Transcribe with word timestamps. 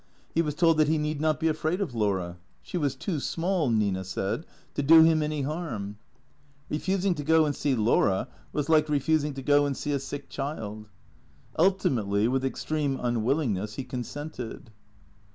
He 0.33 0.41
was 0.41 0.55
told 0.55 0.77
that 0.79 0.87
he 0.87 0.97
need 0.97 1.21
not 1.21 1.39
be 1.39 1.47
afraid 1.47 1.79
of 1.79 1.93
Laura. 1.93 2.39
She 2.63 2.75
was 2.75 2.95
too 2.95 3.19
small, 3.19 3.69
Nina 3.69 4.03
said, 4.03 4.47
to 4.73 4.81
do 4.81 5.03
him 5.03 5.21
any 5.21 5.43
harm. 5.43 5.97
Eefusing 6.71 7.15
to 7.17 7.23
go 7.23 7.45
and 7.45 7.55
see 7.55 7.75
Laura 7.75 8.27
was 8.51 8.67
like 8.67 8.89
refusing 8.89 9.35
to 9.35 9.43
go 9.43 9.67
and 9.67 9.77
see 9.77 9.91
a 9.91 9.99
sick 9.99 10.27
child. 10.27 10.89
Ultimately, 11.59 12.27
with 12.27 12.43
extreme 12.43 12.99
unwillingness, 12.99 13.75
he 13.75 13.83
consented. 13.83 14.71